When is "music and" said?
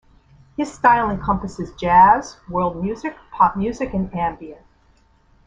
3.55-4.11